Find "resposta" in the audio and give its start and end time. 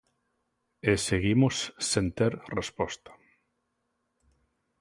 2.57-3.11